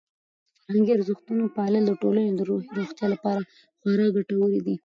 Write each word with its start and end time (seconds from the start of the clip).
د 0.53 0.55
فرهنګي 0.63 0.91
ارزښتونو 0.95 1.43
پالل 1.57 1.83
د 1.87 1.91
ټولنې 2.01 2.31
د 2.33 2.41
روحي 2.49 2.69
روغتیا 2.77 3.07
لپاره 3.13 3.41
خورا 3.81 4.07
ګټور 4.15 4.51
دي. 4.65 4.75